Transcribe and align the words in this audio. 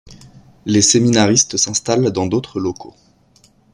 Les 0.65 0.81
séminaristes 0.81 1.57
s'installent 1.57 2.09
dans 2.11 2.25
d'autres 2.25 2.59
locaux. 2.59 2.95